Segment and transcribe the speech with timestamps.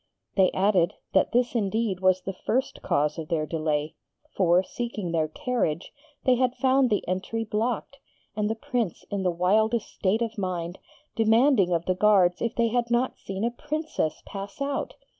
[0.35, 3.93] They added, that this indeed was the first cause of their delay;
[4.35, 5.93] for, seeking their carriage,
[6.25, 7.99] they had found the entry blocked,
[8.35, 10.79] and the Prince in the wildest state of mind,
[11.15, 14.95] demanding of the guards if they had not seen a Princess pass out.